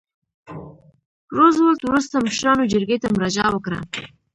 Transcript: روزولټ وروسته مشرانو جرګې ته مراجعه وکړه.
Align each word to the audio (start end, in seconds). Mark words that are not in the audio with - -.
روزولټ 1.37 1.79
وروسته 1.85 2.15
مشرانو 2.27 2.69
جرګې 2.73 2.97
ته 3.03 3.07
مراجعه 3.15 3.49
وکړه. 3.53 3.79